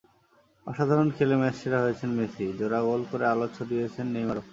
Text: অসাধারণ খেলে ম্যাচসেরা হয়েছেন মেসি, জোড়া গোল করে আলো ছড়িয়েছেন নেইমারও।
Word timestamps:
অসাধারণ 0.67 1.07
খেলে 1.17 1.35
ম্যাচসেরা 1.41 1.77
হয়েছেন 1.83 2.09
মেসি, 2.17 2.45
জোড়া 2.59 2.79
গোল 2.87 3.01
করে 3.11 3.25
আলো 3.33 3.47
ছড়িয়েছেন 3.55 4.05
নেইমারও। 4.13 4.43